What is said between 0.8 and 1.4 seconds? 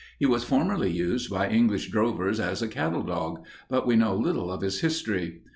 used